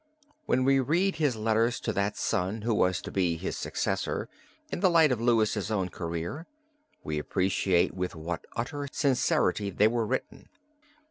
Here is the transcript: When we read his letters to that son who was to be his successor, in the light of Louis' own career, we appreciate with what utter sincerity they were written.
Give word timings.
When 0.47 0.63
we 0.63 0.79
read 0.79 1.17
his 1.17 1.35
letters 1.35 1.79
to 1.81 1.93
that 1.93 2.17
son 2.17 2.63
who 2.63 2.73
was 2.73 3.03
to 3.03 3.11
be 3.11 3.37
his 3.37 3.55
successor, 3.55 4.29
in 4.71 4.79
the 4.79 4.89
light 4.89 5.11
of 5.11 5.21
Louis' 5.21 5.69
own 5.69 5.89
career, 5.89 6.47
we 7.03 7.19
appreciate 7.19 7.93
with 7.93 8.15
what 8.15 8.47
utter 8.55 8.87
sincerity 8.91 9.69
they 9.69 9.87
were 9.87 10.07
written. 10.07 10.49